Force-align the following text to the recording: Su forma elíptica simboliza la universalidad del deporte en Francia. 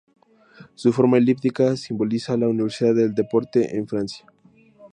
Su 0.73 0.91
forma 0.91 1.19
elíptica 1.19 1.75
simboliza 1.77 2.35
la 2.35 2.47
universalidad 2.47 2.95
del 2.95 3.13
deporte 3.13 3.77
en 3.77 3.87
Francia. 3.87 4.25